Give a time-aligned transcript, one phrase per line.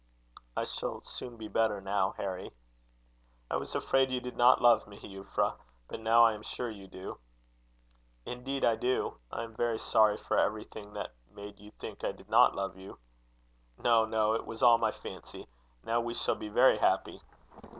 [0.57, 2.51] "I shall soon be better now, Harry."
[3.51, 6.87] "I was afraid you did not love me, Euphra; but now I am sure you
[6.87, 7.19] do."
[8.25, 9.19] "Indeed I do.
[9.31, 12.97] I am very sorry for everything that made you think I did not love you."
[13.77, 14.33] "No, no.
[14.33, 15.45] It was all my fancy.
[15.83, 17.21] Now we shall be very happy."